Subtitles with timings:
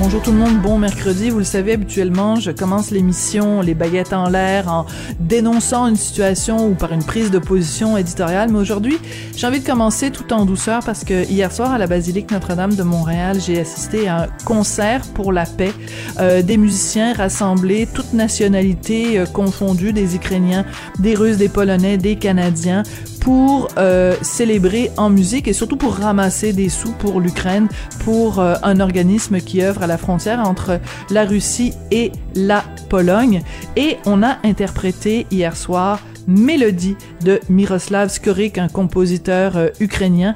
[0.00, 1.30] Bonjour tout le monde, bon mercredi.
[1.30, 4.86] Vous le savez, habituellement, je commence l'émission Les baguettes en l'air en
[5.20, 8.50] dénonçant une situation ou par une prise de position éditoriale.
[8.50, 8.98] Mais aujourd'hui,
[9.36, 12.74] j'ai envie de commencer tout en douceur parce que hier soir, à la Basilique Notre-Dame
[12.74, 15.72] de Montréal, j'ai assisté à un concert pour la paix.
[16.18, 20.64] Euh, des musiciens rassemblés, toutes nationalités euh, confondues, des Ukrainiens,
[20.98, 22.82] des Russes, des Polonais, des Canadiens,
[23.22, 27.68] pour euh, célébrer en musique et surtout pour ramasser des sous pour l'Ukraine,
[28.04, 33.42] pour euh, un organisme qui œuvre à la frontière entre la Russie et la Pologne.
[33.76, 40.34] Et on a interprété hier soir Mélodie de Miroslav Skorik, un compositeur euh, ukrainien.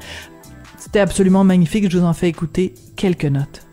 [0.78, 3.65] C'était absolument magnifique, je vous en fais écouter quelques notes.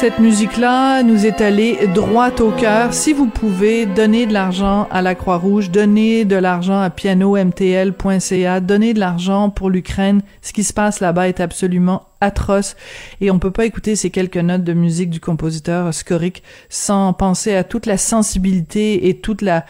[0.00, 2.94] Cette musique-là nous est allée droit au cœur.
[2.94, 8.94] Si vous pouvez, donner de l'argent à la Croix-Rouge, donner de l'argent à pianomtl.ca, donner
[8.94, 10.22] de l'argent pour l'Ukraine.
[10.40, 12.76] Ce qui se passe là-bas est absolument atroce
[13.20, 17.54] et on peut pas écouter ces quelques notes de musique du compositeur Skorik sans penser
[17.54, 19.66] à toute la sensibilité et toute la,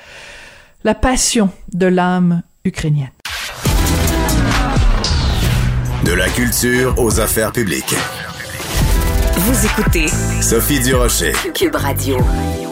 [0.84, 3.10] la passion de l'âme ukrainienne.
[6.04, 7.96] De la culture aux affaires publiques.
[9.42, 10.06] Vous écoutez
[10.42, 11.32] Sophie Durocher.
[11.54, 12.18] Cube Radio.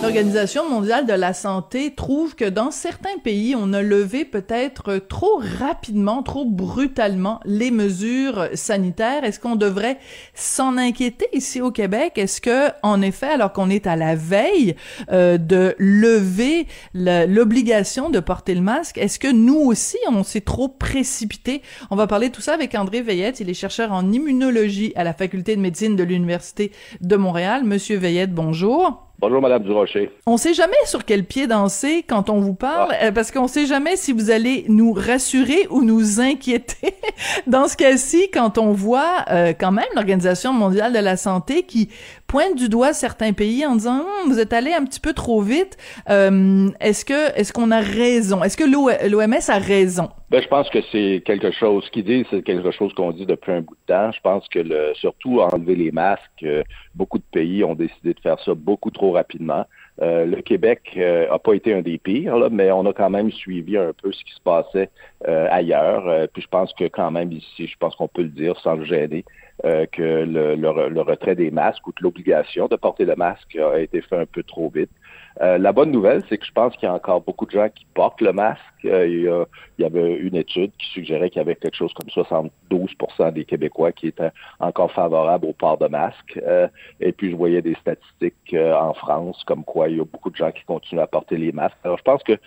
[0.03, 5.41] L'Organisation mondiale de la santé trouve que dans certains pays, on a levé peut-être trop
[5.59, 9.25] rapidement, trop brutalement les mesures sanitaires.
[9.25, 9.99] Est-ce qu'on devrait
[10.35, 12.13] s'en inquiéter ici au Québec?
[12.17, 14.77] Est-ce que, en effet, alors qu'on est à la veille
[15.11, 20.43] euh, de lever le- l'obligation de porter le masque, est-ce que nous aussi, on s'est
[20.43, 21.61] trop précipité?
[21.91, 23.41] On va parler de tout ça avec André Veillette.
[23.41, 26.58] Il est chercheur en immunologie à la Faculté de médecine de l'Université
[27.01, 27.65] de Montréal.
[27.65, 29.09] Monsieur Veillette, bonjour.
[29.21, 30.13] Bonjour, Madame Durocher.
[30.27, 33.67] On sait jamais sur quel pied danser quand on vous parle, euh, parce qu'on sait
[33.67, 36.95] jamais si vous allez nous rassurer ou nous inquiéter.
[37.49, 41.89] Dans ce cas-ci, quand on voit euh, quand même l'Organisation mondiale de la santé qui
[42.29, 45.41] pointe du doigt certains pays en disant Hum, vous êtes allé un petit peu trop
[45.41, 45.77] vite,
[46.09, 48.45] euh, est-ce que est-ce qu'on a raison?
[48.45, 50.11] Est-ce que l'OMS a raison?
[50.31, 53.53] Ben, je pense que c'est quelque chose qui dit, c'est quelque chose qu'on dit depuis
[53.53, 54.13] un bout de temps.
[54.13, 56.63] Je pense que le, surtout enlever les masques, euh,
[56.95, 59.65] beaucoup de pays ont décidé de faire ça beaucoup trop rapidement.
[60.01, 63.33] Euh, le Québec n'a pas été un des pires, là, mais on a quand même
[63.33, 64.91] suivi un peu ce qui se passait
[65.27, 66.07] euh, ailleurs.
[66.07, 68.77] Euh, puis je pense que quand même ici, je pense qu'on peut le dire sans
[68.77, 69.25] le gêner,
[69.65, 73.57] euh, que le, le- le retrait des masques ou de l'obligation de porter le masque
[73.57, 74.91] a été fait un peu trop vite.
[75.41, 77.69] Euh, la bonne nouvelle, c'est que je pense qu'il y a encore beaucoup de gens
[77.73, 78.61] qui portent le masque.
[78.85, 79.45] Euh, il, y a-
[79.79, 83.45] il y avait une étude qui suggérait qu'il y avait quelque chose comme 72% des
[83.45, 86.41] Québécois qui étaient encore favorables au port de masque.
[86.45, 86.67] Euh,
[87.01, 90.37] et puis, je voyais des statistiques en France comme quoi il y a beaucoup de
[90.37, 91.77] gens qui continuent à porter les masques.
[91.85, 92.39] Alors, je pense que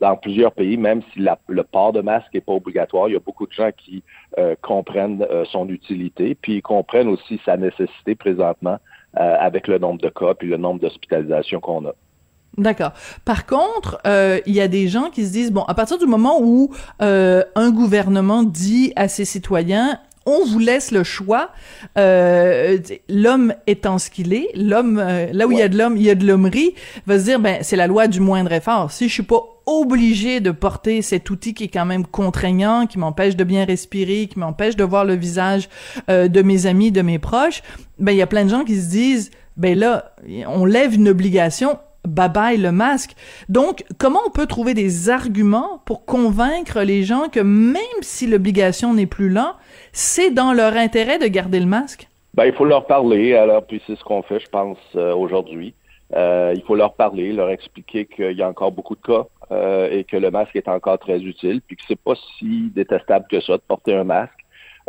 [0.00, 3.20] dans plusieurs pays, même si le port de masque n'est pas obligatoire, il y a
[3.20, 4.02] beaucoup de gens qui
[4.60, 8.78] comprennent son utilité, puis ils comprennent aussi sa nécessité présentement
[9.14, 11.94] avec le nombre de cas puis le nombre d'hospitalisations qu'on a.
[12.58, 12.92] D'accord.
[13.24, 16.06] Par contre, euh, il y a des gens qui se disent bon, à partir du
[16.06, 16.70] moment où
[17.00, 21.50] euh, un gouvernement dit à ses citoyens on vous laisse le choix.
[21.98, 22.78] Euh,
[23.08, 26.02] l'homme étant ce qu'il est, l'homme, euh, là où il y a de l'homme, il
[26.02, 26.74] y a de l'hommerie,
[27.06, 28.90] va se dire, ben, c'est la loi du moindre effort.
[28.92, 32.98] Si je suis pas obligé de porter cet outil qui est quand même contraignant, qui
[32.98, 35.68] m'empêche de bien respirer, qui m'empêche de voir le visage
[36.10, 37.62] euh, de mes amis, de mes proches,
[37.98, 40.14] ben, il y a plein de gens qui se disent, ben là,
[40.48, 43.12] on lève une obligation, bye bye le masque.
[43.48, 48.94] Donc, comment on peut trouver des arguments pour convaincre les gens que même si l'obligation
[48.94, 49.56] n'est plus là,
[49.92, 52.08] c'est dans leur intérêt de garder le masque?
[52.34, 55.74] Ben, il faut leur parler, alors, puis c'est ce qu'on fait, je pense, euh, aujourd'hui.
[56.14, 59.90] Euh, il faut leur parler, leur expliquer qu'il y a encore beaucoup de cas euh,
[59.90, 63.40] et que le masque est encore très utile, puis que c'est pas si détestable que
[63.40, 64.38] ça de porter un masque.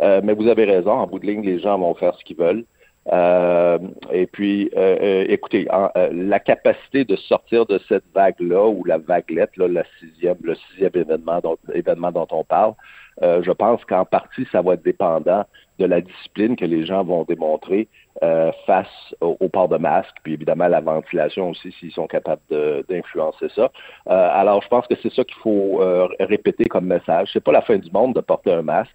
[0.00, 2.64] mais vous avez raison, en bout de ligne, les gens vont faire ce qu'ils veulent.
[3.12, 3.78] Euh,
[4.12, 5.66] et puis, euh, euh, écoutez,
[6.12, 10.92] la capacité de sortir de cette vague-là, ou la vaguelette, là, la sixième, le sixième
[10.94, 12.74] événement dont, événement dont on parle,
[13.20, 15.44] je pense qu'en partie, ça va être dépendant
[15.78, 17.88] de la discipline que les gens vont démontrer
[18.22, 22.40] euh, face au, port de masque, puis évidemment la ventilation aussi, s'ils sont capables
[22.88, 23.72] d'influencer ça.
[24.08, 27.30] Euh, alors, je pense que c'est ça qu'il faut euh, répéter comme message.
[27.32, 28.94] C'est pas la fin du monde de porter un masque.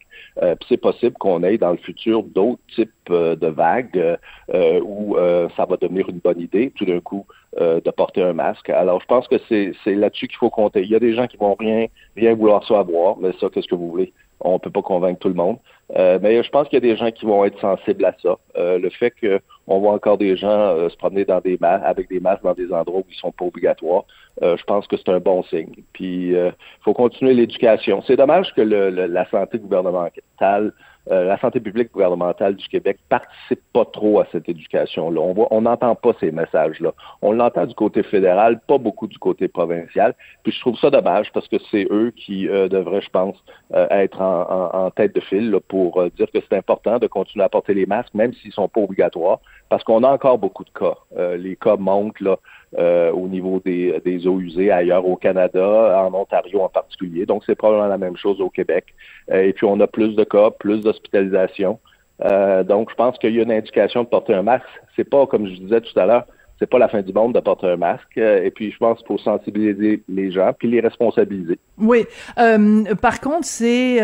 [0.69, 4.17] c'est possible qu'on ait dans le futur d'autres types de vagues
[4.53, 5.17] où
[5.57, 7.25] ça va devenir une bonne idée, tout d'un coup,
[7.57, 8.69] de porter un masque.
[8.69, 10.81] Alors, je pense que c'est là-dessus qu'il faut compter.
[10.81, 13.75] Il y a des gens qui vont rien, rien vouloir savoir, mais ça, qu'est-ce que
[13.75, 14.13] vous voulez?
[14.41, 15.57] On peut pas convaincre tout le monde.
[15.97, 18.37] Euh, mais je pense qu'il y a des gens qui vont être sensibles à ça.
[18.57, 22.09] Euh, le fait qu'on voit encore des gens euh, se promener dans des masques, avec
[22.09, 24.03] des masques dans des endroits où ils sont pas obligatoires,
[24.41, 25.73] je pense que c'est un bon signe.
[25.91, 28.01] Puis, il faut continuer l'éducation.
[28.07, 30.71] C'est dommage que le, la santé gouvernementale
[31.11, 35.19] euh, la santé publique gouvernementale du Québec participe pas trop à cette éducation-là.
[35.19, 36.93] On voit, on n'entend pas ces messages-là.
[37.21, 40.13] On l'entend du côté fédéral, pas beaucoup du côté provincial.
[40.43, 43.35] Puis je trouve ça dommage parce que c'est eux qui euh, devraient, je pense,
[43.73, 47.73] euh, être en, tête de file pour dire que c'est important de continuer à porter
[47.73, 49.39] les masques, même s'ils sont pas obligatoires,
[49.69, 50.95] parce qu'on a encore beaucoup de cas.
[51.37, 52.37] les cas montent là.
[52.77, 57.25] Au niveau des, eaux usées ailleurs au Canada, en Ontario en particulier.
[57.25, 58.85] Donc, c'est probablement la même chose au Québec.
[59.31, 61.79] et puis, on a plus de cas, plus de hospitalisation.
[62.25, 64.65] Euh, donc, je pense qu'il y a une indication de porter un masque.
[64.95, 66.25] C'est pas, comme je disais tout à l'heure,
[66.59, 68.17] c'est pas la fin du monde de porter un masque.
[68.17, 71.57] Euh, et puis, je pense qu'il faut sensibiliser les gens puis les responsabiliser.
[71.77, 72.05] Oui.
[72.37, 73.97] Euh, par contre, c'est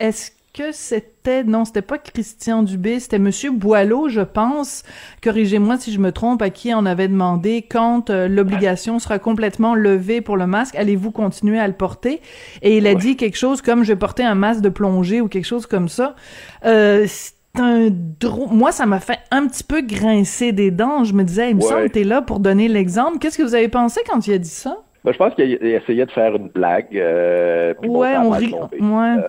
[0.00, 4.82] est-ce que c'était non, c'était pas Christian Dubé, c'était Monsieur Boileau, je pense.
[5.22, 9.74] Corrigez-moi si je me trompe, à qui on avait demandé quand euh, l'obligation sera complètement
[9.74, 12.20] levée pour le masque, allez-vous continuer à le porter?
[12.60, 15.28] Et il a dit quelque chose comme je vais porter un masque de plongée ou
[15.28, 16.16] quelque chose comme ça.
[16.66, 17.06] Euh,
[17.58, 17.88] un
[18.50, 21.04] Moi, ça m'a fait un petit peu grincer des dents.
[21.04, 23.18] Je me disais, il me semble que t'es là pour donner l'exemple.
[23.18, 24.78] Qu'est-ce que vous avez pensé quand il a dit ça?
[25.04, 26.96] Ben, je pense qu'il essayait de faire une blague.
[26.96, 28.54] Euh, ouais, on rit.
[28.54, 29.16] Ouais.
[29.18, 29.28] Euh,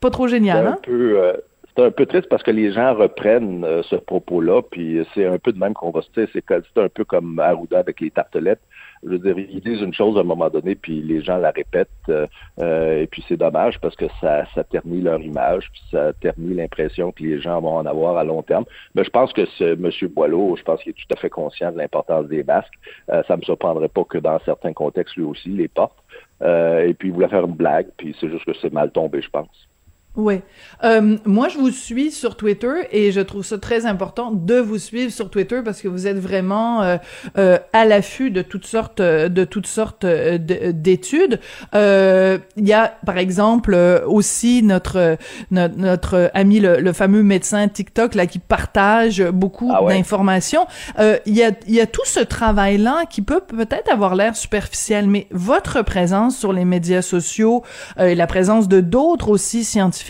[0.00, 0.78] pas trop génial, hein?
[0.88, 1.34] Euh,
[1.76, 5.38] c'est un peu triste parce que les gens reprennent euh, ce propos-là, puis c'est un
[5.38, 8.60] peu de même qu'on va se dire, c'est un peu comme Arruda avec les tartelettes.
[9.02, 11.50] Je veux dire, ils disent une chose à un moment donné, puis les gens la
[11.50, 16.12] répètent, euh, et puis c'est dommage parce que ça, ça ternit leur image, puis ça
[16.12, 18.64] ternit l'impression que les gens vont en avoir à long terme.
[18.94, 19.90] Mais je pense que ce M.
[20.10, 22.72] Boileau, je pense qu'il est tout à fait conscient de l'importance des masques.
[23.08, 25.98] ça me surprendrait pas que dans certains contextes, lui aussi, les porte.
[26.40, 29.28] et puis il voulait faire une blague, puis c'est juste que c'est mal tombé, je
[29.28, 29.68] pense.
[30.16, 30.42] Oui.
[30.84, 34.78] Euh, moi, je vous suis sur Twitter et je trouve ça très important de vous
[34.78, 36.98] suivre sur Twitter parce que vous êtes vraiment euh,
[37.36, 41.40] euh, à l'affût de toutes sortes de toutes sortes d'études.
[41.72, 43.74] Il y a, par exemple,
[44.06, 45.16] aussi notre
[45.50, 50.66] notre, ami le, fameux médecin TikTok là qui partage beaucoup ah d'informations.
[51.00, 54.36] Il y a il y a tout ce travail là qui peut peut-être avoir l'air
[54.36, 57.64] superficiel, mais votre présence sur les médias sociaux
[57.98, 60.03] et la présence de d'autres aussi scientifiques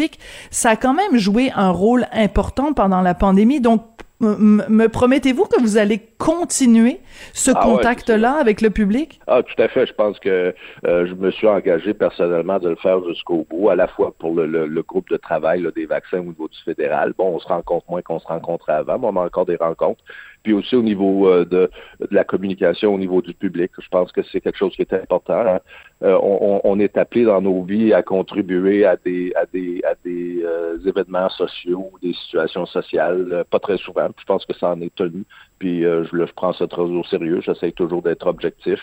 [0.51, 3.61] ça a quand même joué un rôle important pendant la pandémie.
[3.61, 3.83] Donc,
[4.21, 7.01] me promettez-vous que vous allez continuer
[7.35, 9.21] ce ah contact-là avec le public?
[9.27, 9.87] Ah, tout à fait.
[9.87, 10.55] Je pense que
[10.87, 14.35] euh, je me suis engagé personnellement de le faire jusqu'au bout, à la fois pour
[14.35, 17.13] le, groupe de travail des vaccins au niveau du fédéral.
[17.19, 20.03] Bon, on se rencontre moins qu'on se rencontrait avant, mais on a encore des rencontres
[20.45, 23.73] puis aussi au niveau euh, de, de, la communication, au niveau du public.
[23.81, 25.41] Je pense que c'est quelque chose qui est important.
[25.41, 25.59] Hein.
[26.03, 29.95] Euh, on, on, est appelé dans nos vies à contribuer à des à des à
[30.05, 34.09] des euh, événements sociaux, des situations sociales, pas très souvent.
[34.17, 35.25] je pense que ça en est tenu.
[35.65, 37.41] Puis je, je prends ça très au sérieux.
[37.41, 38.79] J'essaie toujours d'être objectif.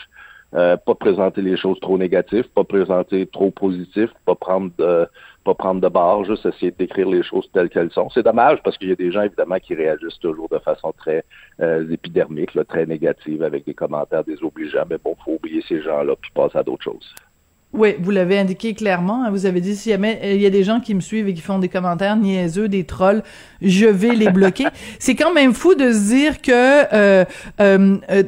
[0.55, 5.07] Euh, pas présenter les choses trop négatives, pas présenter trop positif, pas prendre de,
[5.45, 8.09] pas prendre de barre, juste essayer décrire les choses telles qu'elles sont.
[8.09, 11.23] C'est dommage parce qu'il y a des gens évidemment qui réagissent toujours de façon très
[11.59, 16.31] euh, épidermique, très négative avec des commentaires désobligeants, mais bon, faut oublier ces gens-là puis
[16.33, 17.13] passer à d'autres choses.
[17.73, 19.23] Oui, vous l'avez indiqué clairement.
[19.23, 19.31] Hein.
[19.31, 21.57] vous avez dit, s'il y, y a des gens qui me suivent et qui font
[21.57, 23.23] des commentaires niaiseux, des trolls,
[23.61, 24.65] je vais les bloquer.
[24.99, 27.25] C'est quand même fou de se dire que euh,
[27.61, 28.23] euh, euh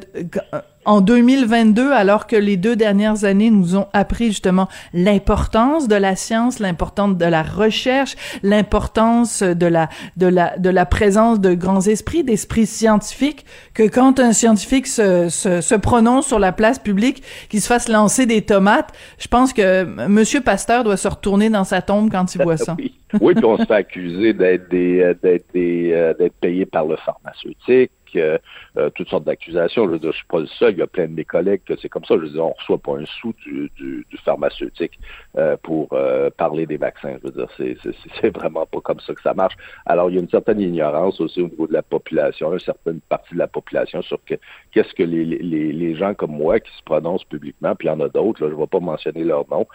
[0.86, 6.16] en 2022, alors que les deux dernières années nous ont appris justement l'importance de la
[6.16, 11.82] science, l'importance de la recherche, l'importance de la de la de la présence de grands
[11.82, 17.24] esprits, d'esprits scientifiques, que quand un scientifique se, se, se prononce sur la place publique,
[17.50, 21.64] qu'il se fasse lancer des tomates, je pense que Monsieur Pasteur doit se retourner dans
[21.64, 22.76] sa tombe quand il voit ça.
[22.78, 22.94] oui.
[23.22, 26.86] oui, puis on se fait accuser d'être des euh, d'être des euh, d'être payé par
[26.86, 29.90] le pharmaceutique euh, toutes sortes d'accusations.
[29.92, 30.74] Je je suis pas le seul.
[30.74, 32.16] Il y a plein de mes collègues que c'est comme ça.
[32.16, 35.00] Je veux dire, on reçoit pas un sou du pharmaceutique
[35.38, 37.16] euh, pour euh, parler des vaccins.
[37.22, 37.76] Je veux dire, c'est,
[38.22, 39.56] c'est, vraiment pas comme ça que ça marche.
[39.86, 43.00] Alors, il y a une certaine ignorance aussi au niveau de la population, une certaine
[43.02, 44.36] partie de la population sur que,
[44.72, 47.94] qu'est-ce que les, les, les gens comme moi qui se prononcent publiquement, puis il y
[47.94, 49.66] en a d'autres, là, je ne vais pas mentionner leur nom,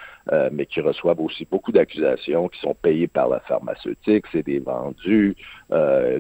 [0.52, 5.36] mais qui reçoivent aussi beaucoup d'accusations, qui sont payées par la pharmaceutique, c'est des vendus,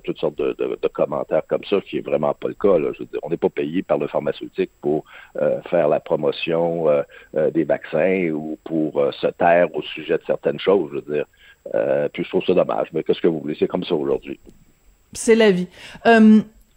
[0.04, 2.78] toutes sortes de, de, de commentaires comme ça, qui est vraiment pas le cas.
[2.78, 2.90] Là.
[2.94, 5.04] Je veux dire, on n'est pas payé par le pharmaceutique pour
[5.36, 7.02] euh, faire la promotion euh,
[7.36, 10.90] euh, des vaccins ou pour se taire au sujet de certaines choses.
[10.92, 12.08] Je veux dire.
[12.12, 13.56] puis je trouve ça dommage, mais qu'est-ce que vous voulez?
[13.58, 14.38] C'est comme ça aujourd'hui.
[15.12, 15.68] C'est la vie.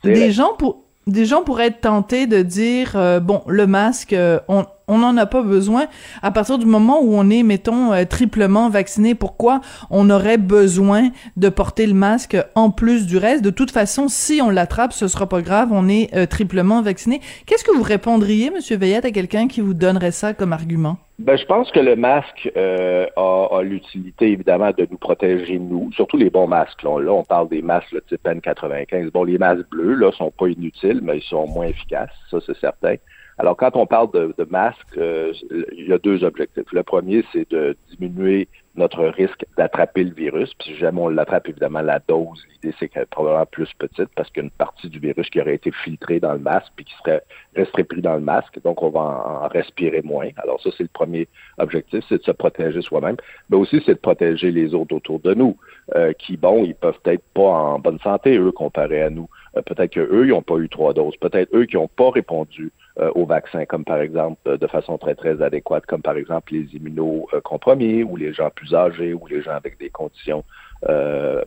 [0.03, 4.15] des gens pour des gens pourraient être tentés de dire bon le masque
[4.48, 5.88] on on n'en a pas besoin
[6.22, 9.15] à partir du moment où on est, mettons, euh, triplement vacciné.
[9.15, 13.41] Pourquoi on aurait besoin de porter le masque en plus du reste?
[13.41, 17.22] De toute façon, si on l'attrape, ce sera pas grave, on est euh, triplement vacciné.
[17.46, 20.98] Qu'est-ce que vous répondriez, Monsieur Veillette, à quelqu'un qui vous donnerait ça comme argument?
[21.21, 26.17] Ben, je pense que le masque euh, a, l'utilité, évidemment, de nous protéger, nous, surtout
[26.17, 26.81] les bons masques.
[26.81, 29.11] Là, on parle des masques le type N95.
[29.11, 32.57] Bon, les masques bleus, là, sont pas inutiles, mais ils sont moins efficaces, ça, c'est
[32.57, 32.95] certain.
[33.37, 35.31] Alors, quand on parle de, de masques, euh,
[35.77, 36.71] il y a deux objectifs.
[36.71, 40.53] Le premier, c'est de diminuer notre risque d'attraper le virus.
[40.53, 44.09] Puis si jamais on l'attrape, évidemment, la dose, l'idée, c'est qu'elle est probablement plus petite
[44.15, 46.71] parce qu'il y a une partie du virus qui aurait été filtrée dans le masque
[46.75, 47.21] puis qui serait
[47.55, 48.61] resterait pris dans le masque.
[48.63, 48.99] Donc, on va
[49.43, 50.29] en, respirer moins.
[50.37, 53.17] Alors, ça, c'est le premier objectif, c'est de se protéger soi-même.
[53.49, 55.57] Mais aussi, c'est de protéger les autres autour de nous
[55.95, 59.29] euh, qui, bon, ils peuvent être pas en bonne santé, eux, comparés à nous.
[59.57, 61.17] Euh, peut-être qu'eux, ils n'ont pas eu trois doses.
[61.17, 64.98] Peut-être eux qui n'ont pas répondu euh, au vaccin, comme par exemple euh, de façon
[64.98, 69.41] très, très adéquate, comme par exemple les immunocompromis ou les gens plus âgés ou les
[69.41, 70.43] gens avec des conditions
[70.89, 71.41] euh,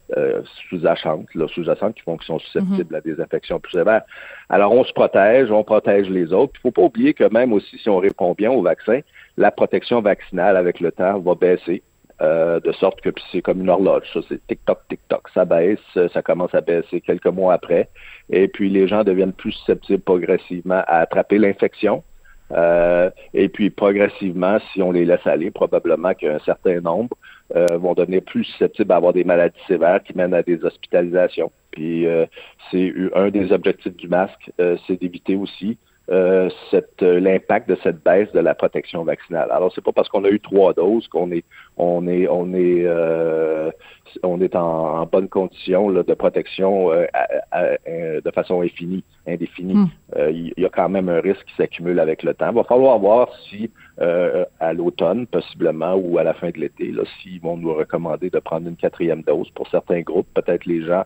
[0.71, 2.97] sous-jacentes, sous-jacentes qui font qui sont susceptibles mhm.
[2.97, 4.05] à des infections plus sévères.
[4.49, 6.55] Alors, on se protège, on protège les autres.
[6.55, 9.01] Il ne faut pas oublier que même aussi si on répond bien au vaccin,
[9.37, 11.83] la protection vaccinale avec le temps va baisser.
[12.23, 14.05] Euh, de sorte que c'est comme une horloge.
[14.13, 15.29] Ça, c'est tic-toc, tic-toc.
[15.35, 15.81] Ça baisse,
[16.13, 17.89] ça commence à baisser quelques mois après.
[18.31, 22.05] Et puis, les gens deviennent plus susceptibles progressivement à attraper l'infection.
[22.53, 27.17] Euh, et puis, progressivement, si on les laisse aller, probablement qu'un certain nombre
[27.57, 31.51] euh, vont devenir plus susceptibles à avoir des maladies sévères qui mènent à des hospitalisations.
[31.73, 32.07] Puis,
[32.71, 34.53] c'est un des objectifs du masque,
[34.87, 35.77] c'est d'éviter aussi
[36.11, 36.51] euh,
[37.03, 39.51] euh, l'impact de cette baisse de la protection vaccinale.
[39.51, 41.45] Alors c'est pas parce qu'on a eu trois doses qu'on est
[41.79, 43.71] on est on est euh,
[44.23, 49.75] on est en, bonne condition là, de protection de façon infinie, indéfinie.
[49.75, 49.89] Hmm.
[50.31, 52.51] Il y a quand même un risque qui s'accumule avec le temps.
[52.51, 56.93] Il va falloir voir si à l'automne possiblement ou à la fin de l'été,
[57.23, 61.05] s'ils vont nous recommander de prendre une quatrième dose pour certains groupes, peut-être les gens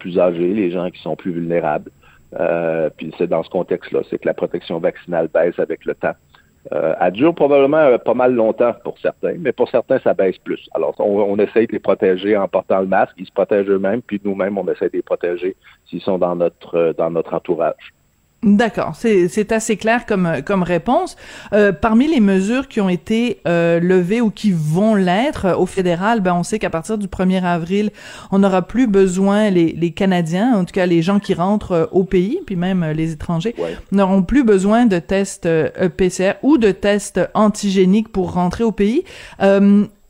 [0.00, 1.90] plus âgés, les gens qui sont plus vulnérables.
[2.38, 6.14] Euh, puis c'est dans ce contexte-là, c'est que la protection vaccinale baisse avec le temps.
[6.70, 10.38] Euh, elle dure probablement euh, pas mal longtemps pour certains, mais pour certains, ça baisse
[10.38, 10.68] plus.
[10.74, 14.00] Alors, on, on essaye de les protéger en portant le masque, ils se protègent eux-mêmes,
[14.00, 17.92] puis nous-mêmes, on essaie de les protéger s'ils sont dans notre euh, dans notre entourage.
[18.42, 21.16] D'accord, c'est assez clair comme comme réponse.
[21.52, 25.64] Euh, parmi les mesures qui ont été euh, levées ou qui vont l'être euh, au
[25.64, 27.90] fédéral, ben on sait qu'à partir du 1er avril,
[28.32, 31.86] on n'aura plus besoin les, les Canadiens, en tout cas les gens qui rentrent euh,
[31.92, 33.54] au pays, puis même les étrangers,
[33.92, 35.48] n'auront plus besoin de tests
[35.96, 39.04] PCR e ou de tests antigéniques pour rentrer au pays.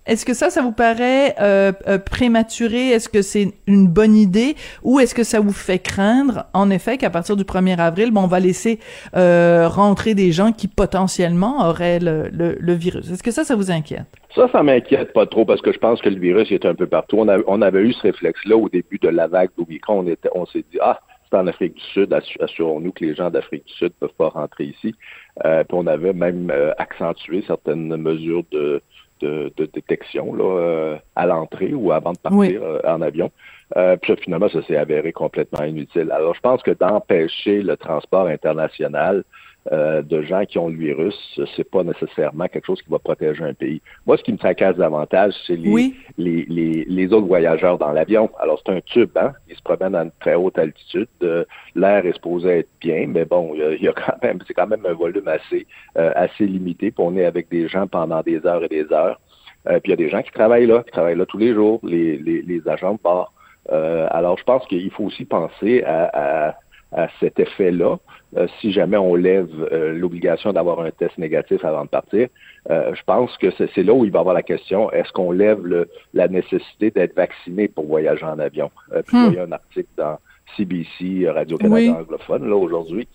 [0.04, 2.88] Est-ce que ça, ça vous paraît euh, euh, prématuré?
[2.88, 4.56] Est-ce que c'est une bonne idée?
[4.82, 8.23] Ou est-ce que ça vous fait craindre, en effet, qu'à partir du 1er avril, bon,
[8.23, 8.80] on va laisser
[9.14, 13.12] euh, rentrer des gens qui potentiellement auraient le, le, virus?
[13.12, 14.06] Est-ce que ça, ça vous inquiète?
[14.35, 16.88] Ça, ça m'inquiète pas trop parce que je pense que le virus est un peu
[16.88, 17.18] partout.
[17.18, 20.04] On, avait eu ce réflexe-là au début de la vague d'Omicron.
[20.04, 20.99] On, on s'est dit, ah,
[21.30, 24.30] c'est en Afrique du Sud, assurons-nous que les gens d'Afrique du Sud ne peuvent pas
[24.30, 24.97] rentrer ici.
[25.44, 28.82] puis on avait même accentué certaines mesures de
[29.23, 33.31] de, détection là, euh, à l'entrée ou avant de partir euh, en avion.
[33.76, 36.11] Euh, puis finalement, ça s'est avéré complètement inutile.
[36.11, 39.25] Alors, je pense que d'empêcher le transport international
[39.71, 41.14] euh, de gens qui ont le virus,
[41.54, 43.81] c'est pas nécessairement quelque chose qui va protéger un pays.
[44.07, 48.28] Moi, ce qui me tracasse davantage, c'est les, les, les, les, autres voyageurs dans l'avion.
[48.40, 49.35] Alors, c'est un tube, hein?
[49.49, 51.07] Ils se promènent à une très haute altitude.
[51.23, 51.45] Euh,
[51.76, 54.85] l'air est supposé être bien, mais bon, il y a, quand même, c'est quand même
[54.85, 55.64] un volume assez,
[55.97, 56.90] euh, assez limité.
[56.90, 59.21] Puis on est avec des gens pendant des heures et des heures.
[59.64, 61.78] puis il y a des gens qui travaillent là, qui travaillent là tous les jours,
[61.85, 63.33] les, les, les agents de bord.
[63.71, 66.54] alors, je pense qu'il faut aussi penser à, à
[66.92, 67.99] à cet effet-là.
[68.37, 72.28] Euh, si jamais on lève euh, l'obligation d'avoir un test négatif avant de partir,
[72.70, 75.32] euh, je pense que c'est là où il va y avoir la question, est-ce qu'on
[75.32, 78.70] lève le, la nécessité d'être vacciné pour voyager en avion?
[79.06, 80.18] puis il y a un article dans
[80.56, 83.08] CBC, Radio-Canada anglophone, là, aujourd'hui,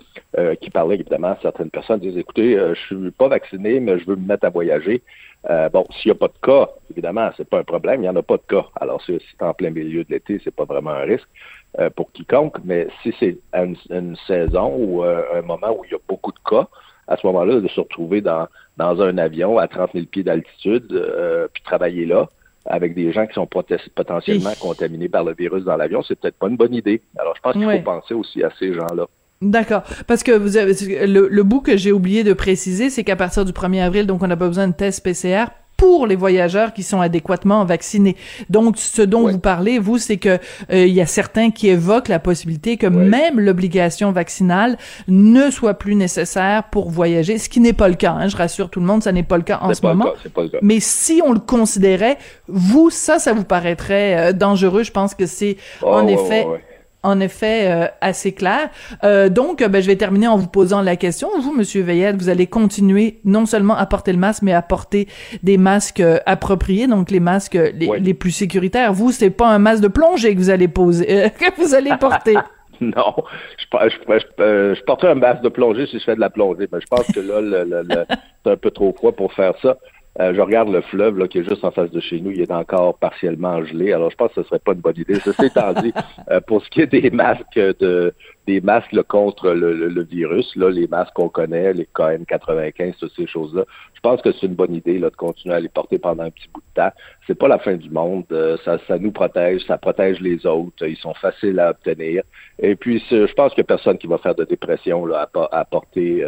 [0.61, 4.25] qui parlait évidemment, certaines personnes disent, écoutez, je suis pas vacciné, mais je veux me
[4.25, 5.03] mettre à voyager.
[5.71, 8.15] bon, s'il n'y a pas de cas, évidemment, c'est pas un problème, il n'y en
[8.15, 8.65] a pas de cas.
[8.79, 11.29] Alors, si c'est en plein milieu de l'été, c'est pas vraiment un risque.
[11.79, 15.91] Euh, pour quiconque, mais si c'est une, une, saison ou euh, un moment où il
[15.91, 16.67] y a beaucoup de cas,
[17.07, 18.47] à ce moment-là, de se retrouver dans,
[18.77, 22.29] dans un avion à 30 000 pieds d'altitude, euh, puis travailler là,
[22.65, 26.47] avec des gens qui sont potentiellement contaminés par le virus dans l'avion, c'est peut-être pas
[26.47, 27.03] une bonne idée.
[27.19, 29.05] Alors, je pense qu'il faut penser aussi à ces gens-là.
[29.43, 29.83] D'accord.
[30.07, 33.45] Parce que vous avez, le, le bout que j'ai oublié de préciser, c'est qu'à partir
[33.45, 35.45] du 1er avril, donc on n'a pas besoin de test PCR
[35.77, 38.17] pour les voyageurs qui sont adéquatement vaccinés.
[38.49, 40.39] Donc, ce dont vous parlez, vous, c'est que
[40.71, 45.75] euh, il y a certains qui évoquent la possibilité que même l'obligation vaccinale ne soit
[45.75, 48.13] plus nécessaire pour voyager, ce qui n'est pas le cas.
[48.13, 50.13] Hein, je rassure tout le monde, ça n'est pas le cas en ce moment.
[50.61, 52.17] Mais si on le considérait,
[52.47, 54.83] vous, ça, ça vous paraîtrait euh, dangereux.
[54.83, 56.45] Je pense que c'est oh, en effet
[57.07, 58.69] en effet euh, assez clair.
[59.03, 61.29] Euh, donc, ben, je vais terminer en vous posant la question.
[61.39, 65.07] Vous, Monsieur Veillette, vous allez continuer non seulement à porter le masque, mais à porter
[65.41, 68.91] des masques euh, appropriés, donc les masques les, plus sécuritaires.
[68.91, 71.05] Vous, c'est pas un masque de plongée que vous allez poser,
[71.39, 72.35] que vous allez porter.
[72.81, 73.15] non,
[73.57, 76.81] je, je, je, porterai un masque de plongée si je fais de la plongée, mais
[76.81, 77.85] je pense que là, le,
[78.43, 79.77] c'est un peu trop froid pour faire ça.
[80.19, 82.41] Euh, je regarde le fleuve là, qui est juste en face de chez nous, il
[82.41, 83.93] est encore partiellement gelé.
[83.93, 85.15] Alors, je pense que ce serait pas une bonne idée.
[85.19, 85.93] Ceci étant dit,
[86.31, 88.13] euh, pour ce qui est des masques de
[88.47, 93.65] des masques contre le, virus, là, les masques qu'on connaît, les KN95, toutes ces choses-là,
[93.93, 96.29] je pense que c'est une bonne idée là, de continuer à les porter pendant un
[96.29, 96.91] petit bout de temps.
[97.27, 98.23] C'est pas la fin du monde.
[98.31, 100.87] Euh, ça, ça nous protège, ça protège les autres.
[100.87, 102.23] Ils sont faciles à obtenir.
[102.59, 105.65] Et puis, je pense qu'il n'y a personne qui va faire de dépression là, à,
[105.65, 106.23] porter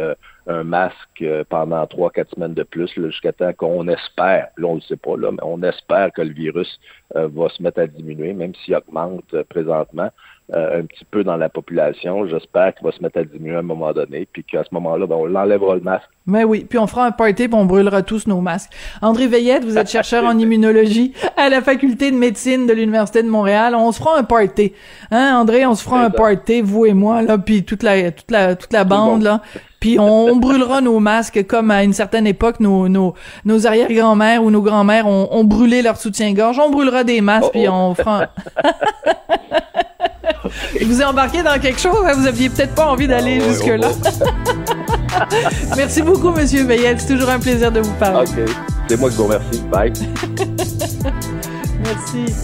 [0.50, 4.74] un masque euh, pendant trois, quatre semaines de plus, jusqu'à temps qu'on espère, là on
[4.74, 6.80] ne le sait pas, là, mais on espère que le virus
[7.16, 9.34] euh, va se mettre à diminuer, même s'il augmente
[10.52, 12.26] euh, un petit peu dans la population.
[12.26, 15.06] J'espère qu'il va se mettre à diminuer à un moment donné, puis qu'à ce moment-là,
[15.06, 16.08] ben, on l'enlèvera le masque.
[16.26, 18.72] Mais oui, puis on fera un party, puis on brûlera tous nos masques.
[19.00, 23.28] André Veillette, vous êtes chercheur en immunologie à la faculté de médecine de l'Université de
[23.28, 23.74] Montréal.
[23.76, 24.72] On se fera un party.
[25.10, 28.30] Hein, André, on se fera un party, vous et moi, là, puis toute la, toute
[28.30, 29.42] la, toute la bande, là.
[29.78, 33.14] Puis on, brûlera nos masques comme à une certaine époque, nos, nos,
[33.46, 36.58] nos arrière-grand-mères ou nos grands-mères ont, ont, brûlé leur soutien-gorge.
[36.58, 38.26] On brûlera des masques, puis on fera...
[40.82, 42.12] Vous êtes embarqué dans quelque chose, hein?
[42.16, 43.88] vous aviez peut-être pas envie d'aller jusque-là.
[45.76, 47.00] Merci beaucoup, Monsieur Veillette.
[47.00, 48.30] C'est toujours un plaisir de vous parler.
[48.30, 48.50] OK.
[48.88, 49.60] C'est moi qui vous remercie.
[49.70, 49.92] Bye.
[51.84, 52.34] Merci.